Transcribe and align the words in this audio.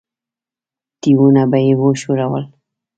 تيونه 1.01 1.43
به 1.51 1.59
يې 1.65 1.73
وښورول. 1.79 2.45